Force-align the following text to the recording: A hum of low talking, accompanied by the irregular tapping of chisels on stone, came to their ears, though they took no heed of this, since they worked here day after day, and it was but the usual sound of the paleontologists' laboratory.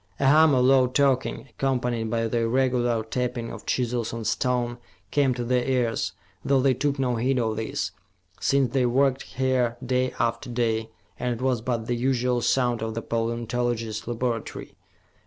A 0.19 0.25
hum 0.25 0.55
of 0.55 0.65
low 0.65 0.87
talking, 0.87 1.45
accompanied 1.51 2.09
by 2.09 2.27
the 2.27 2.39
irregular 2.39 3.03
tapping 3.03 3.51
of 3.51 3.67
chisels 3.67 4.11
on 4.11 4.25
stone, 4.25 4.79
came 5.11 5.31
to 5.35 5.43
their 5.43 5.63
ears, 5.63 6.13
though 6.43 6.59
they 6.59 6.73
took 6.73 6.97
no 6.97 7.17
heed 7.17 7.37
of 7.37 7.55
this, 7.57 7.91
since 8.39 8.73
they 8.73 8.87
worked 8.87 9.21
here 9.21 9.77
day 9.85 10.11
after 10.19 10.49
day, 10.49 10.89
and 11.19 11.35
it 11.35 11.41
was 11.43 11.61
but 11.61 11.85
the 11.85 11.95
usual 11.95 12.41
sound 12.41 12.81
of 12.81 12.95
the 12.95 13.03
paleontologists' 13.03 14.07
laboratory. 14.07 14.75